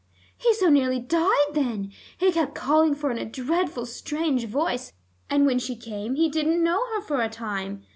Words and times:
"He 0.35 0.51
so 0.55 0.67
nearly 0.69 0.97
died 0.99 1.53
then. 1.53 1.91
He 2.17 2.31
kept 2.31 2.55
calling 2.55 2.95
for 2.95 3.09
her 3.11 3.15
in 3.15 3.21
a 3.21 3.29
dreadful 3.29 3.85
strange 3.85 4.45
voice, 4.45 4.93
and 5.29 5.45
when 5.45 5.59
she 5.59 5.75
came 5.75 6.15
he 6.15 6.27
didn't 6.27 6.63
know 6.63 6.83
her 6.95 7.01
for 7.01 7.21
a 7.21 7.29
time. 7.29 7.83